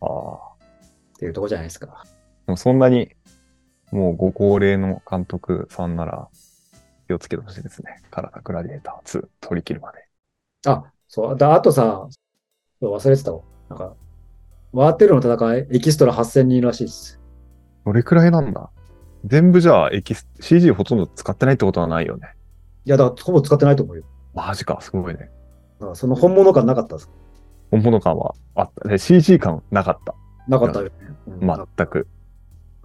[0.00, 0.53] ああ。
[1.24, 2.04] っていうとこじゃないですか。
[2.46, 3.08] でもそんなに、
[3.92, 6.28] もうご高齢の監督さんなら
[7.08, 8.02] 気をつけてほしいですね。
[8.10, 10.06] 体グラディエーター2取り切るまで。
[10.66, 11.36] あ、そう。
[11.38, 12.06] だあとさ、
[12.82, 13.40] 忘れてたわ。
[13.70, 13.94] なんか、
[14.72, 17.18] ワーテルの戦い、エキストラ8000人らしいです。
[17.86, 18.68] どれくらいなんだ？
[19.24, 22.34] 全部じゃあエキス CG ほとんど使ってないってことはないよね。
[22.84, 24.04] いや、だからほぼ使ってないと思うよ。
[24.34, 25.30] マジか、すごいね。
[25.80, 27.10] だからその本物感なかったです。
[27.70, 28.88] 本物感はあった。
[28.88, 30.14] で CG 感なかった。
[30.46, 30.90] なかったよね。
[31.26, 32.06] 全く。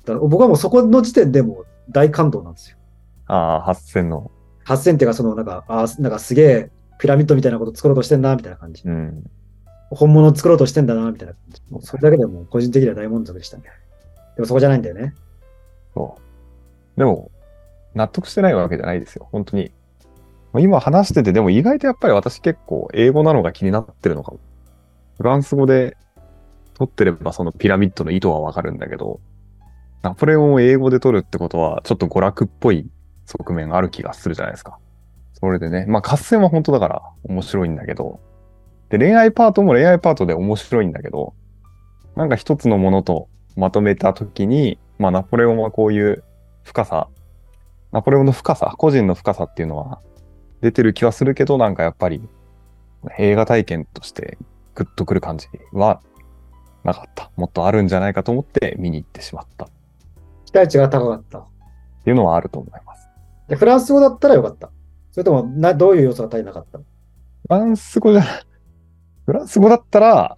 [0.05, 2.77] 僕はもうそこの時点でもう大感動なんですよ。
[3.27, 4.31] ああ、8000の。
[4.65, 8.83] 8000っていうか、そのなんか、あーなんかすげえピラミッドみたいなこと作ろうとしてんな、みたいな感じ。
[8.85, 9.23] うん。
[9.91, 11.61] 本物作ろうとしてんだな、みたいな感じ。
[11.69, 13.63] もうそれだけでもう個人的には大満足でしたね。
[14.35, 15.13] でもそこじゃないんだよね。
[15.93, 16.17] そ
[16.95, 16.99] う。
[16.99, 17.31] でも、
[17.95, 19.27] 納得してないわけじゃないですよ。
[19.31, 19.71] 本当に。
[20.53, 24.39] まあ今話してて、でも意外とやっぱり私結構英語なのが気になってるのかも。
[25.17, 25.97] フランス語で
[26.79, 29.19] 取ってればそのピラミッドの意図はわかるんだけど、
[30.01, 32.89] ナポレオンを英語で取るってことはちょっと娯楽っぽい
[33.25, 34.79] 側面がある気がするじゃないですか。
[35.33, 38.21] それでね、まあ合戦は本当だから面白いんだけど、
[38.87, 41.33] で、恋愛パートも恋愛パートで面白いんだけど、
[42.15, 46.23] なんか一つのものとまとめたときに、まあナポレオンはこういう
[46.63, 47.09] 深さ、
[47.91, 49.99] ナポレオンの深さ、個人の深さっていうのは
[50.61, 52.21] 出てる気はするけど、なんかやっぱり
[53.17, 54.37] 映画体験として
[54.75, 56.01] グッとくる感じは
[56.83, 57.31] なかった。
[57.35, 59.67] もっとあるんじゃないかと思って見に行ってしまったっ
[60.45, 61.39] 期待値が高かった。
[62.03, 63.07] ていうのはあると思います。
[63.47, 64.71] でフランス語だったらよかった。
[65.11, 66.77] それともな、どういう要素が足りなかった？
[66.79, 66.85] フ
[67.49, 68.21] ランス語じゃ、
[69.25, 70.37] フランス語だったら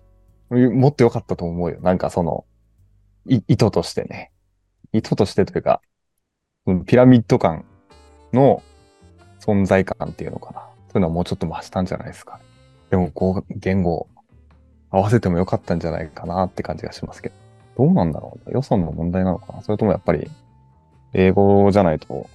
[0.50, 1.80] もっと良かったと思うよ。
[1.82, 2.46] なんかその、
[3.26, 4.32] い意図としてね。
[4.94, 5.82] 意図としてというか、
[6.66, 7.66] うんピラミッド感
[8.34, 8.62] の
[9.40, 10.60] 存在感っていうのかな。
[10.60, 12.40] そういうのはもうちょっと増したんじゃないですか。
[12.90, 14.10] でも、こう、言語
[14.92, 17.36] 合わせてもよかったんじゃないかなって感じがしますけど。
[17.78, 20.30] どうなんだろう予算の問題なのかなそれともやっぱり、
[21.14, 22.30] 英語じゃないと、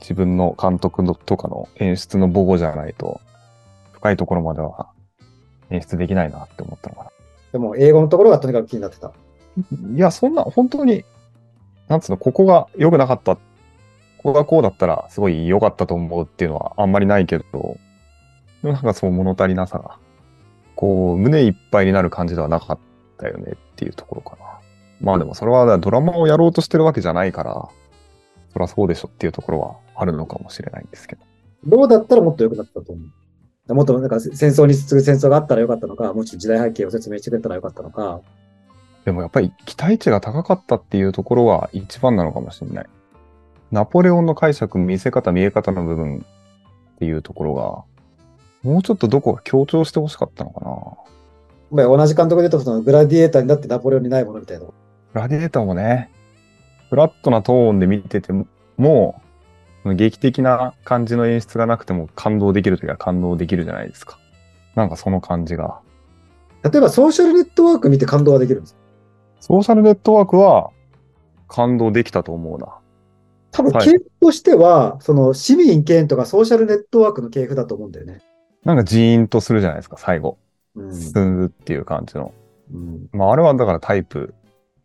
[0.00, 3.20] 自分の監督のとかの演出の母語じゃないと、
[3.92, 4.88] 深いところまでは
[5.70, 7.10] 演出できないなって思ったのかな。
[7.52, 9.12] でも、英語のところがとにかく気になってた。
[9.94, 11.04] いや、そんな、本当に、
[11.88, 13.40] なんつうの、ここが良くなかった、こ
[14.22, 17.76] こがこうだったらすごい良かったと思うっていうのはあんまりないけど、
[18.62, 19.98] なんかそう物足りなさが、
[20.80, 22.78] こう、胸いっぱいになる感じではなかっ
[23.18, 24.60] たよねっていうところかな。
[25.02, 27.68] まあでもそれはドラマをやろうとしてるわけじゃないから、
[28.54, 31.22] そりゃそうでしょっていうところはあるのかもしれないんですけど。
[31.66, 33.02] どうだったらもっと良くなったと思
[33.68, 33.74] う？
[33.74, 38.22] もっとなんか戦争に次ぐ戦争があったらよかったのか、もうちょっと時代背景を説明してくれたらよかったのか。
[39.04, 42.86] でもやっぱり期待値が高かったっていうところは一番なのかもしれない。
[43.70, 46.24] ナポレオンの解釈、見せ方、見え方の部分
[46.94, 47.84] っていうところが、
[48.62, 51.84] もうちょっとどこか強調してほしかったのかな。
[51.84, 54.64] まあ同じ監督で言うと、そのグラディエーターになってナポレオンにないものみたいな。
[54.64, 54.72] グ
[55.14, 56.10] ラディエーターもね、
[56.90, 58.32] フラットなトーンで見てて
[58.76, 59.20] も、
[59.84, 64.18] 劇的な感じの演出がなくても感動できるときは感動できるじゃないですか。
[64.74, 65.80] なんかその感じが。
[66.62, 68.76] 例えばソーシャルネットワーク見て感動はできるんです。
[69.40, 70.70] ソーシャルネットワークは
[71.48, 72.76] 感動できたと思うな。
[73.52, 78.20] 多分、はい系譜としては、その市民権とかソーシャルネットワークの系譜だと思うんだよね。
[78.64, 80.38] なんかジーンとするじゃないですか、最後。
[80.76, 82.32] うんスーっていう感じの。
[82.72, 84.34] うんまあ、あれはだからタイプ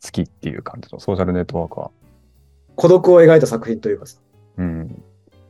[0.03, 1.91] 好きっていう感じのソーシャルネットワークは。
[2.75, 4.19] 孤独を描いた作品というかさ、
[4.57, 5.03] うん。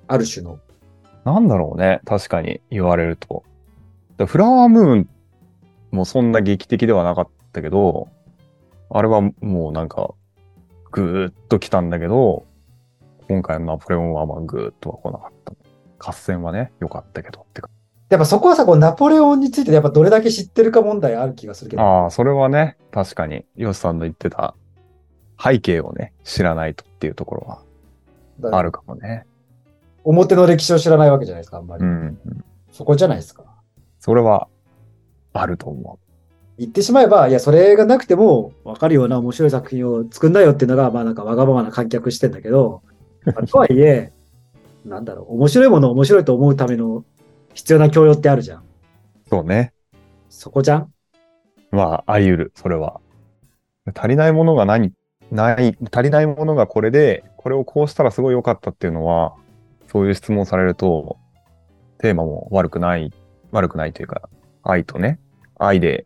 [0.08, 0.60] ある種の。
[1.24, 2.02] なんだろうね。
[2.06, 3.44] 確かに言われると。
[4.18, 5.10] でフラワームーン
[5.92, 8.10] もそんな劇的ではなかったけど、
[8.90, 10.14] あれはもうなんか、
[10.92, 12.46] ぐーっと来たんだけど、
[13.28, 15.54] 今回のナポレオンはまあぐーっとは来なかった。
[15.98, 17.70] 合戦はね、良かったけどってか。
[18.10, 21.82] やっぱそこはさ、こうナポレオンについてやっぱどれだけ知ってるか問題ある気がするけど。
[21.82, 24.56] ああ、それはね、確かに、ヨシさんの言ってた、
[25.42, 27.60] 背景をね、知らないとっていうところ
[28.50, 29.26] はあるかもね。
[30.04, 31.84] 表の歴史を知らないわけじゃないですか、あんまり。
[31.84, 32.18] うん。
[32.72, 33.44] そこじゃないですか。
[34.00, 34.48] それは
[35.34, 36.00] あると思
[36.58, 42.82] 言ってしまえば、いや、それがなくても分かるような面白い作品を作んなよっていうのが、まあなんかわがままな観客してんだけど、
[43.26, 44.14] まあとはいえ、
[44.86, 47.04] なんだろう、面白いものを面白いと思うための
[47.56, 48.60] 必要な教養ってあるじゃん。
[48.60, 48.64] う。
[49.28, 49.74] そうね。
[50.30, 50.94] そこじゃん？
[51.72, 53.02] まあ、あり得る、それは。
[53.96, 54.94] 足りないものが何、
[55.32, 59.36] ない、足りないものがこれで、これをこうしたらすごい良かったっていうのは、
[59.88, 61.18] そういう質問されると、
[61.98, 63.14] テーマも悪くない、
[63.52, 64.30] 悪くないというか、
[64.64, 65.20] 愛とね、
[65.58, 66.06] 愛で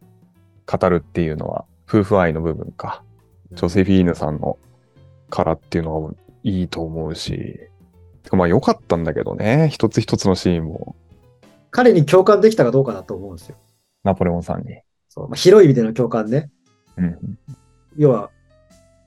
[0.65, 3.03] 語るっていうのは、夫婦愛の部分か。
[3.51, 4.59] ジョセフィーヌさんの
[5.31, 6.11] からっていうのは
[6.43, 7.59] いいと思うし、
[8.31, 10.95] まあ良かったんだけどね、一つ一つのシーンも、
[11.71, 13.57] 彼に共感できたかどうかだと思うんですよ。
[14.03, 14.81] ナポレオンさんに。
[15.07, 16.49] そうまあ、広い意味での共感ね。
[16.97, 17.37] うん。
[17.97, 18.31] 要は、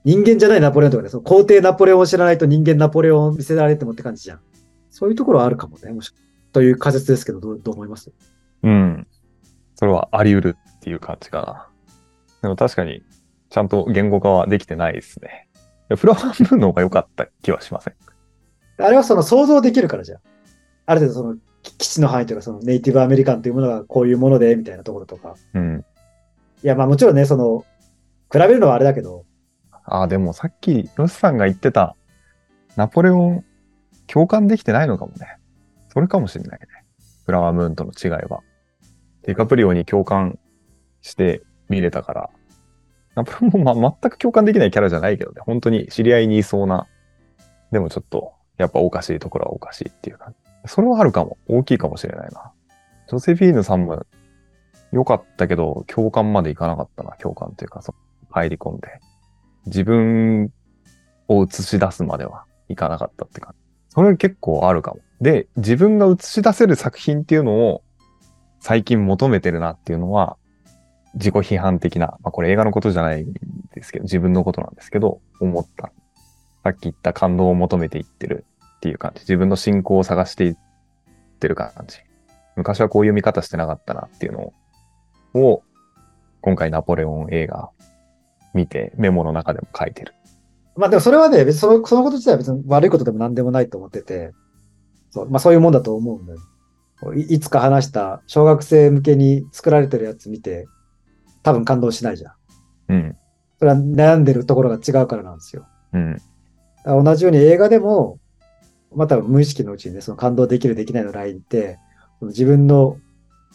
[0.05, 4.40] 人間じゃないナポレオンとかね、その皇帝ナポレオンを知らないと人間ナポレオンを見せられてもって感じじゃん。
[4.90, 5.92] そういうところはあるかもね。
[5.92, 6.12] もし
[6.53, 8.12] という仮説ですけど、どうどう思います？
[8.62, 9.07] うん。
[9.77, 11.68] それはあり得るっていう感じかな。
[12.42, 13.03] でも確かに、
[13.48, 15.48] ちゃんと言語化はできてないですね。
[15.96, 17.94] フラワームーンの方が良かった気はしません。
[18.79, 20.18] あれはその想像できるからじゃん。
[20.87, 25.37] ある程度そのき基地の範囲というか、そのネイティブアメリカンというものがこういうもので、みたいなところとか。
[25.55, 25.85] うん。
[26.62, 27.64] いや、まあもちろんね、その、
[28.31, 29.25] 比べるのはあれだけど、
[29.85, 31.96] ああ、でもさっき、ロスさんが言ってた、
[32.77, 33.44] ナポレオン、
[34.07, 35.38] 共感できてないのかもね。
[35.92, 36.66] それかもしれないね。
[37.27, 38.40] フラワームーンとの違いは。
[39.22, 40.38] ディカプリオに共感
[41.01, 42.31] して見れたから、
[43.14, 45.42] ナポレオンも、ま、全く共感できないキャラじゃないけどね。
[45.44, 46.87] 本当に知り合いにいそうな。
[47.70, 50.52] でもちょっと、やっぱおかしいところはおかしいっていう感じ。
[50.66, 51.38] それはあるかも。
[51.48, 52.53] 大きいかもしれないな。
[53.09, 54.05] ジョセフィーヌさんも
[54.92, 57.12] 良かったけど、共感までいかなかったな。
[57.12, 57.94] 共感というか、そ
[58.31, 58.88] 入り込んで。
[59.66, 60.53] 自分
[61.29, 63.62] を映し出すまではいかなかったって感じ。
[63.90, 65.01] それ結構あるかも。
[65.20, 67.83] で、自分が映し出せる作品っていうのを
[68.61, 70.37] 最近求めてるなっていうのは、
[71.14, 73.33] 自己批判的な、まあこれ映画のことじゃないん
[73.75, 75.92] ですけど、自分のことなんですけど、思った。
[76.64, 78.44] さっき言った感動を求めていってる
[78.83, 79.21] っていう感じ。
[79.21, 80.57] 自分の信仰を探していっ
[81.38, 81.99] てる感じ。
[82.57, 84.53] 昔はこういう見方してなかったなっていうのを、
[85.35, 85.62] を
[86.40, 87.71] 今回ナポレオン映画
[88.55, 90.14] 見てメモの中でも書いてる。
[90.75, 94.33] まあでもそれはね、別にそのそのこと自体は別に悪いことでも何でもないと思ってて、
[95.11, 96.40] そう、まあそういうもんだと思うんだよ。
[97.14, 100.66] いいつか話した小学生向けに作られてるやつ見て、
[101.45, 102.35] 多分感動しないじゃん。
[102.88, 103.16] うん。
[103.61, 105.68] それは悩んでるところが違うからなんですよ。
[105.92, 106.16] うん。
[106.85, 108.18] 同じように映画でも、
[108.94, 111.78] また無意識のうちにね、その感動できるできないのラインって、
[112.18, 112.98] その自分の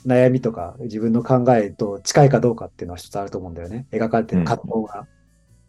[0.06, 3.88] 悩みとか自分の考えと近いかどうかっていうのは一つあると思うんだよね。
[3.92, 5.08] 描かれてる葛藤が。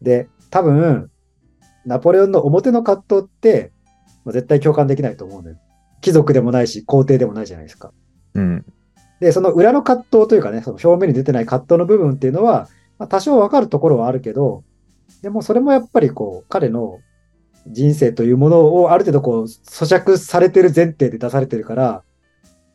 [0.03, 1.11] で、多分、
[1.85, 3.73] ナポレオンの表の葛藤って、
[4.25, 5.57] まあ絶対共感できないと思うんだよ。
[6.01, 7.93] 貴族でもないし、皇帝でもないじゃないですか。
[8.35, 8.65] うん。
[9.21, 14.63] で、その裏の葛藤というかね、その表面に出てない葛藤の部分っていうのは、まあ、多少わかるところはあるけど、
[15.23, 17.01] でもそれもやっぱりこう、彼の
[17.71, 22.03] 人生というものをある程度こう、咀嚼されてる前提で出されてるから、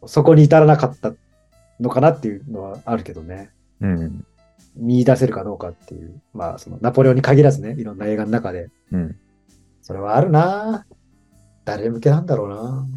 [0.06, 1.14] そこに至らなかった
[1.80, 3.52] のかなっていうのはあるけどね。
[3.82, 4.26] うん。
[4.76, 6.22] 見出せるかどうかっていう。
[6.34, 8.70] まあ、そのナポレオンに限らずね、いろんな映画の中で。
[8.92, 9.16] うん。
[9.82, 10.86] それはあるな
[11.66, 12.88] 誰向けなんだろうな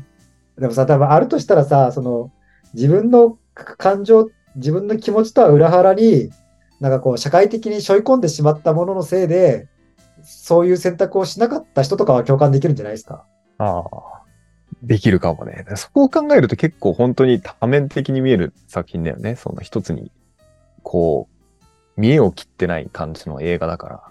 [0.59, 2.32] でもさ、多分あるとしたらさ、その、
[2.74, 6.30] 自分の感情、自分の気持ちとは裏腹に、
[6.80, 9.68] なんかこう、社会的に背負い込んでしまったもののせいで、
[10.27, 13.25] そういう選択をしなかった人とかは共感できるんじゃないですか？
[13.59, 13.85] ああ。
[14.83, 15.65] できるかもね。
[15.77, 19.37] そこを考えると結構本当に多面的に見える作品だよね。
[19.37, 20.11] その一つに、
[20.83, 21.29] こ
[21.97, 24.03] う、見栄を切ってない感じの映画だから。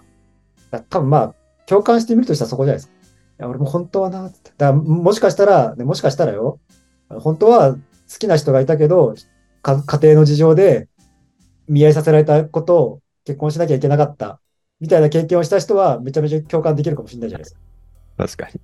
[0.72, 1.34] だ多分まあ、
[1.66, 2.94] 共感してみるとしたらそこじゃないですか。
[2.94, 4.52] いや、俺も本当はな、つって。
[4.56, 6.58] だもしかしたら、ね、もしかしたらよ、
[7.08, 7.78] 本当は好
[8.18, 9.14] きな人がいたけど、
[9.62, 10.88] か家庭の事情で
[11.68, 14.40] 見合いさせられたことを結婚しなきゃいけなかった、
[14.80, 17.60] みたいな経験をした人はめちゃめちゃ共感できるかもしれないじゃないですか。
[18.18, 18.60] 確かに。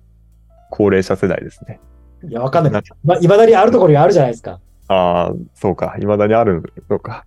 [0.69, 1.79] 高齢者世代ですね。
[2.27, 2.83] いや、わかんない。
[3.03, 4.59] ま、未だにあるところにあるじゃないですか。
[4.87, 5.95] ああ、そうか。
[5.99, 7.25] 未だにあるのか。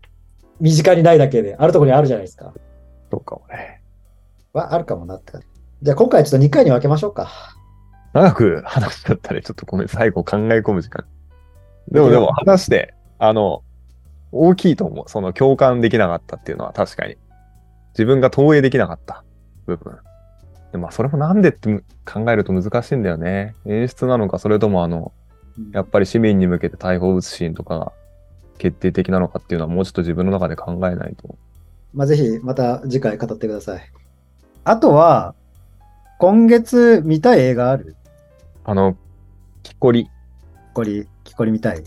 [0.61, 2.53] 身近にないだけで、あるところにあるじゃないですか。
[3.11, 3.83] そうかもね。
[4.53, 5.46] は、あるかもなって感じ。
[5.83, 7.31] じゃあ今回ちょっと2回に分けましょうか。
[8.14, 9.42] 長く話しちゃったね。
[9.42, 9.88] ちょっとごめん。
[9.88, 11.05] 最後考え込む時間。
[11.90, 13.62] でもでも話して、あの、
[14.33, 15.09] 大きいと思う。
[15.09, 17.16] その共感できなかったっていうのは確かに。
[17.96, 19.24] 自分が投影できなかった
[19.66, 19.96] 部分。
[20.72, 23.54] でまあそれもなんでって考えると難しいんだよね。
[23.64, 25.12] 演出なのか、それともあの、
[25.72, 27.92] やっぱり市民に向けて逮捕を打つシーンとかが
[28.59, 31.37] 決定的なのかっていうのはもうちょっと自分の中で考えないと。
[31.94, 33.90] まあ、ぜひまた次回語ってください。
[34.64, 35.35] あとは、
[36.18, 37.96] 今月見たい映画ある？
[38.64, 38.96] あの、
[39.62, 40.04] 木こり。
[40.04, 40.11] 木
[40.74, 41.85] こり、木こり見たい？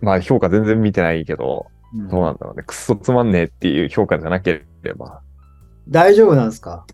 [0.00, 2.62] まあ評価全然見てないけど、うんどうなんだろうね。
[2.62, 5.20] くっそつまんねえっていう評価じゃなければ。
[5.88, 6.86] 大丈夫なんですか？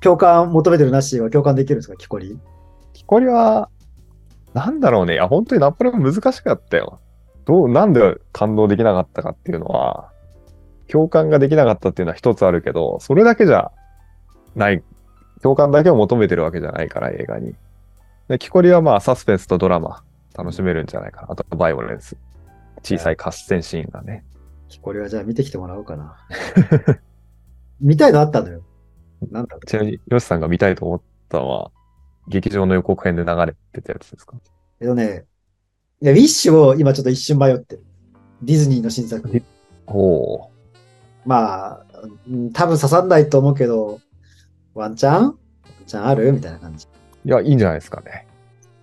[0.00, 1.96] 共感求めてるなしは共感できるんですか？
[1.96, 2.38] 木こり？
[2.92, 3.68] 木こりは、
[4.54, 5.14] なんだろうね。
[5.14, 7.00] いや、本当にナポレオン難しかったよ。
[7.44, 10.10] どう、なんで感動できなかったかっていうのは、
[10.88, 13.72] 共感ができなかったっていうのは一つあるけど、それだけじゃ
[14.56, 14.82] ない。
[15.42, 17.54] 共感だけを求めてるわけじゃないから、映画に。
[18.28, 20.02] で、木こりはまあ、サスペンスとドラマ、
[20.36, 21.28] 楽しめるんじゃないかな。
[21.30, 22.16] あと、バイオレンス。
[22.82, 24.24] 小さい合戦シーンがね。
[24.68, 26.16] 木こりはじゃあ見てきてもらおうかな。
[27.80, 28.62] 見たいのあったのよ。
[29.30, 31.70] なんだちなみに、ヨシさんが見たいと思ったのは、
[32.28, 34.36] 劇場の予告編で流れてたやつですか？
[34.80, 35.24] えっとね、
[36.00, 37.84] いや、ウィッシュを今ちょっと一瞬迷ってる。
[38.42, 39.42] ディズニーの新作。
[39.86, 39.98] お
[40.34, 40.50] お
[41.24, 41.86] まあ、
[42.26, 44.00] うん多分刺さんないと思うけど、
[44.74, 45.22] ワンチャン？
[45.22, 45.36] ワン
[45.86, 46.32] チャンある？
[46.32, 46.86] みたいな感じ。
[47.24, 47.28] ー。
[47.28, 48.26] いや、いいんじゃないですかね。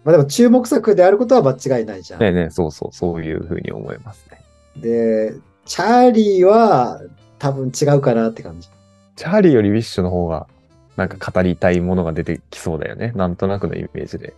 [0.03, 2.19] まあでも注目作であることは間違いないじゃん。
[2.19, 4.43] ねえねえ、そうそう、そういうふうに思いますね。
[4.75, 5.33] で、
[5.65, 7.01] チャーリーは
[7.39, 8.69] 多分違うかなって感じ。
[9.15, 10.47] チャーリーよりウィッシュの方が、
[10.95, 13.11] なんか語りたいものが出てきそうだよね。
[13.15, 14.33] なんとなくのイメージで。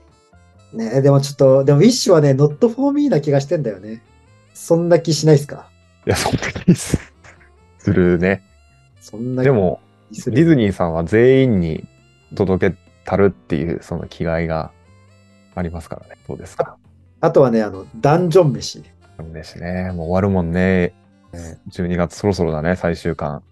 [0.73, 4.01] ねでもちょっと、でもウィッシュはね、not for me な気がしてんだよね。
[4.53, 5.69] そんな気しないっすか？
[6.05, 6.97] いや、そんな気す
[7.79, 8.43] するね。
[8.99, 9.79] そんなでも。
[10.09, 11.85] ディズニーさんは全員に
[12.33, 14.71] 届けたるっていう、その気概が
[15.53, 16.15] ありますからね。
[16.27, 16.77] どうですか？
[17.19, 18.83] あとはね、あの、ダンジョン飯。
[19.17, 19.91] そうですね。
[19.91, 20.93] もう終わるもんね。
[21.71, 23.43] 12月そろそろだね、最終巻。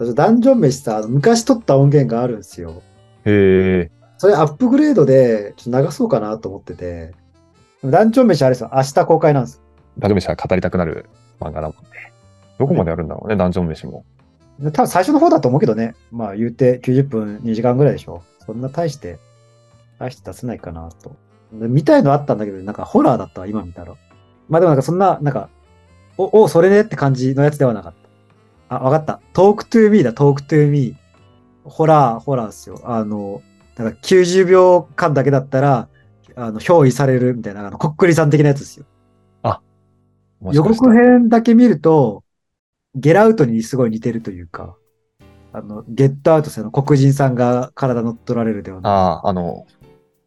[0.00, 2.82] 私ダンジョン飯さ、昔撮った音源があるんですよ。
[3.26, 3.90] へえ。
[4.16, 7.12] それアップグレードでちょっと流そうかなと思ってて。
[7.84, 9.62] ダンジョン飯あれですよ、明日公開なんです。
[9.98, 12.12] ダンジョン飯は語りたくなる漫画だもんね。
[12.58, 14.06] どこまでやるんだろうね、ダンジョン飯も。
[14.58, 15.94] で多分最初の方だと思うけどね。
[16.10, 18.22] まあ言うて90分2時間ぐらいでしょ。
[18.46, 19.18] そんな大して、
[19.98, 21.14] 大して出せないかなと。
[21.52, 23.92] で見たいのあったんだけど、なんかホラーだったわ、今見たら。
[24.48, 25.50] まあでもなんかそんな、なんか、
[26.16, 28.09] お、お、それねって感じのやつではなかった。
[28.70, 29.20] あ、わかった。
[29.34, 31.68] トークトゥーミーだ、トークトゥーミー。
[31.68, 32.80] ホラー、ホラーですよ。
[32.84, 33.42] あの、
[33.76, 35.88] なんか90秒間だけだったら、
[36.36, 38.86] あの、憑依されるみたいな、あの、こっくりさん的なやつですよ。
[40.40, 42.24] 予もしかしたら告編だけ見ると、
[42.94, 44.76] ゲラウトにすごい似てるというか、
[45.52, 49.66] あの、ゲットアウトせの黒人さんが体乗っ取られるではなああ、あの、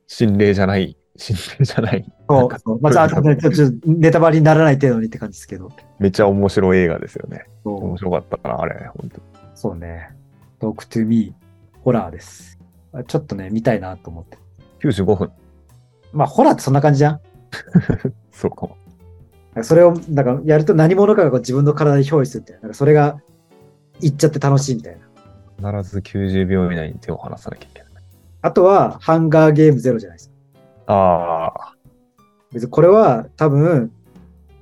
[0.07, 2.03] 心霊じゃない、心霊じゃない。
[2.27, 5.71] くなんかそうまあ、ちょちょネタバレにならない程度にって感じですけど。
[5.99, 7.45] めっちゃ面白い映画ですよね。
[7.63, 9.23] そ面う白かったかな、あれ、本当に。
[9.53, 10.09] そうね。
[10.59, 12.59] トークトゥーミー、ホラーです。
[12.93, 14.37] あちょっとね、見たいなと思って。
[14.81, 15.31] 95分。
[16.13, 17.19] まあ、ホラーってそんな感じじゃん
[18.31, 18.77] そうかも。
[19.61, 22.61] それを、なんか、やると何者かがこう自分の体に憑依するみたいな。
[22.63, 23.19] なんかそれが、
[24.01, 24.97] いっちゃって楽しいみたい
[25.61, 25.81] な。
[25.81, 27.93] 必ず90秒以内に手を離さなきゃいけない。
[28.41, 30.32] あとは、ハンガーゲームゼロじゃないですか。
[30.87, 31.75] ああ、
[32.51, 33.91] 別にこれは多分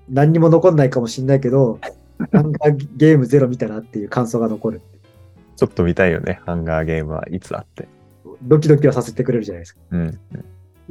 [0.10, 1.79] 何にも残んないかもしれないけど、
[2.31, 4.81] ハンガーゲームゼロ見たなっていう感想が残る。
[5.55, 6.41] ちょっと見たいよね。
[6.45, 7.88] ハンガーゲームはいつあって。
[8.43, 9.81] ドキドキはさせてくれるじゃないですか。
[9.91, 10.19] うん。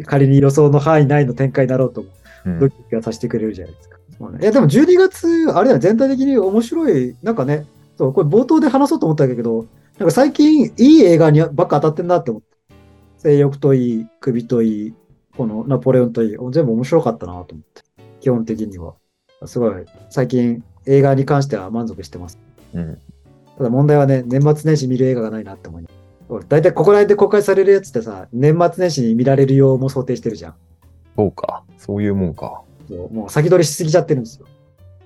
[0.04, 2.08] 仮に予想の範囲内の展開だろうとも、
[2.46, 3.98] うんドキドキはさせてくれるじゃないですか。
[4.18, 7.66] そうねいや、でも12月、あれだよ、全体的に面白い、なんかね、
[7.98, 9.66] そう、これ冒頭で話そうと思ったけど、
[9.98, 12.48] なんか最近いい映画にばっか当たってんなって思って。
[13.18, 14.94] 性欲といい、首といい、
[15.40, 17.83] このナポレオンといい、全部面白かったなと思って。
[18.20, 18.92] 基本的には。
[19.46, 22.38] すごい、最近映画に関しては満足してます。
[22.74, 22.98] うん。
[23.57, 25.87] ただ問題はね、年末年始見る映画がないなって思い
[26.46, 30.55] 大体ここら辺で公開されるやつってさ、年末年始に見られるようも想定してるじゃん。
[31.16, 31.64] そうか。
[31.79, 32.61] そういうもんか。
[33.11, 34.46] もう先取りしすぎちゃってるんですよ。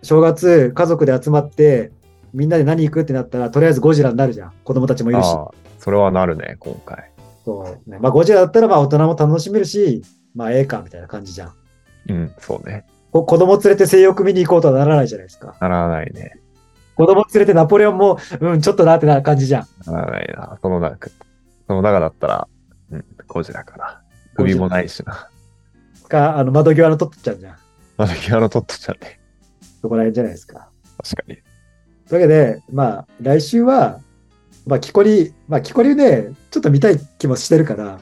[0.02, 1.92] 正月、家族で集まって、
[2.32, 4.52] みんなで何行くってなったら、とりあえずゴジラになるじゃん。
[4.64, 5.26] 子供たちもいるし。
[5.26, 7.12] ああ、それはなるね、今回。
[7.44, 10.02] そうね、まあ、ゴジラだったらまあ大人も楽しめるし、
[10.34, 11.52] まあええかみたいな感じじゃん。
[12.08, 12.84] うん、そうね。
[13.12, 15.56] こ子供連れて性欲見に行こうとはならないじゃないですか。
[15.60, 16.40] ならないね。
[16.96, 19.90] 子供連れてナポレオンも、うん、ちょっとなってな感じじゃん。
[19.90, 20.58] ならないな。
[20.60, 21.10] その中、
[21.66, 22.48] その中だったら、
[22.90, 24.02] うん、ゴジラかな。
[24.34, 25.28] 首もないしな。
[26.14, 27.56] か、あの窓際のトットちゃんじゃん。
[27.96, 29.20] まだギアのトットちゃんね。
[29.82, 30.68] そこら辺じゃないですか。
[31.02, 31.38] 確かに。
[32.08, 34.00] というわけで、まあ、来週は、
[34.66, 37.98] まあ、木こり、まあ、木こりね、ちょっと見たい気もしてるから、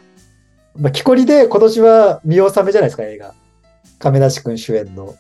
[0.76, 3.34] まあ、木こりで今年は見納めじゃないですか、映画。
[3.98, 5.14] 亀梨くん主演の。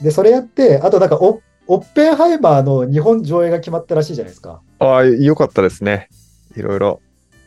[0.00, 4.60] で、それやって、あとなんかオ、オッペンハイマーの日本上映が決まったらしいじゃないですか。
[4.78, 6.08] ああ、よかったですね。
[6.56, 7.00] いろいろ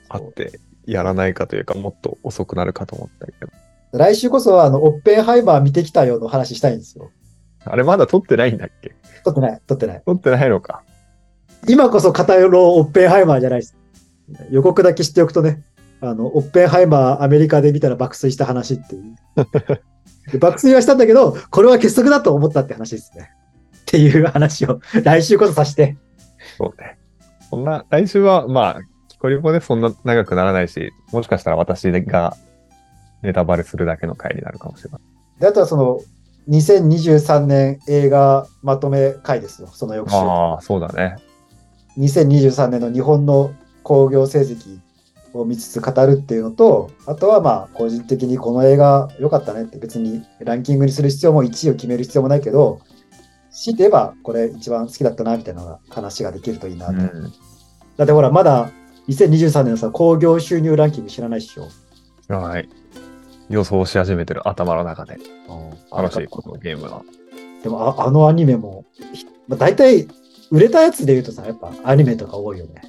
[0.10, 3.52] あって、やらないかというか、もっと遅くなるかと思ったけど。
[3.98, 7.10] 来週こそは、あの、オッペンハイマー見てきたよの話したいんですよ。
[7.64, 8.96] あれまだ撮ってないんだっけ？
[9.24, 10.04] 撮ってない、撮ってない。
[10.06, 10.84] 撮ってないのか。
[11.68, 13.76] 今こそ語ろうオッペンハイマーじゃないです。
[14.52, 15.64] 予告だけ知っておくとね、
[16.02, 19.16] あの、オッペンハイマーアメリカで見たら爆睡した話っていう。
[20.32, 23.32] で爆睡はしたんだけど、これは結束だと思ったって話ですね。
[23.80, 25.98] っていう話を 来週こそさして。
[26.58, 26.98] そうね。
[27.50, 32.36] そんな、来週は、まあ、キコリボでそんな長くならないし、もしかしたら私が
[33.22, 35.02] ネタバレするだけの回になるかもしれない。
[35.40, 36.00] で、あとはその、
[36.50, 40.16] 2023年映画まとめ回ですよ、その翌週。
[40.16, 41.18] ああ、そうだね。
[41.98, 43.52] 2023年の日本の
[43.84, 44.80] 興行成績
[45.36, 52.80] を見つつ語るっていうのと、あとはまあ個人的にこの映画良かったねって別にランキングにする必要も1位を決める必要もないけど、
[53.52, 56.94] 強いて言えばこれ一番好きだったなみたいな話ができるといいなと。
[56.94, 57.34] うん。
[57.98, 58.72] だってほらまだ
[59.08, 61.68] 2023年のさ興行収入ランキング知らないっしょ。
[62.34, 62.70] はい。
[63.50, 65.18] 予想し始めてる頭の中で。
[65.92, 67.04] 楽しい、あこのゲームは。
[67.64, 70.08] でもああのアニメも、ひまあ、大体
[70.52, 72.82] 売れたやつで言うとさ、やっぱアニメとか多いよね。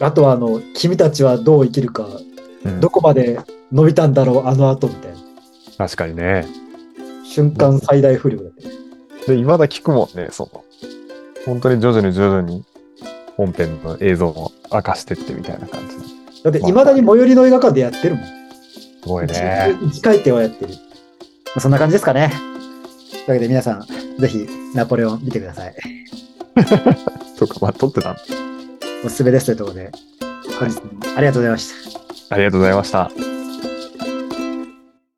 [0.00, 2.06] あとはあの、君たちはどう生きるか、
[2.64, 3.40] うんどこまで
[3.72, 5.18] 伸びたんだろう、あの後みたいな。
[5.78, 6.46] 確かにね。
[7.24, 8.62] 瞬間最大不良だって。
[9.26, 10.64] で、未だ聞くもんね、その。
[11.44, 12.64] 本当に徐々に徐々に
[13.36, 15.94] 本編の映像を明かしてってみたいな感じ。
[16.36, 18.24] すだって未だに最寄りの映画館でやってるもん。
[19.04, 19.76] ごいね。
[19.86, 20.74] 一回転はやってる。
[20.74, 20.78] ま
[21.56, 22.32] あ、そんな感じですかね。
[23.10, 23.86] というわけで皆さん、
[24.18, 25.74] ぜひナポレオン見てください。
[27.38, 28.20] とか、まあ、撮ってたんだ
[29.04, 29.90] おすすめですというところで、
[30.58, 30.82] 本日も
[31.16, 31.92] ありがとうございまし
[32.28, 32.34] た。
[32.34, 33.31] ありがとうございました。